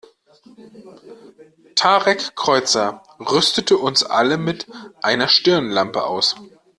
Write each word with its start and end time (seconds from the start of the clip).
Tarek 1.75 2.35
Kreuzer 2.35 3.03
rüstete 3.19 3.77
uns 3.77 4.03
alle 4.03 4.37
mit 4.37 4.65
einer 5.03 5.27
Stirnlampe 5.27 6.05
aus. 6.07 6.35